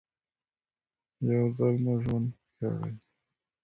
يو 1.29 1.45
ځل 1.57 1.73
مو 1.83 1.93
ژوندي 2.03 2.37
کړي. 2.57 2.93